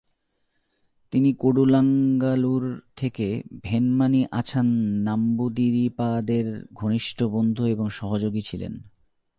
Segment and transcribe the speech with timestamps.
[1.11, 2.81] তিনি কোডুঙ্গালুর
[2.95, 3.43] থেকে
[3.63, 4.65] ভেনমানি আছান
[5.03, 6.67] নাম্বুদিরিপাদের
[6.73, 8.73] ঘনিষ্ঠ বন্ধু এবং সহযোগী ছিলেন।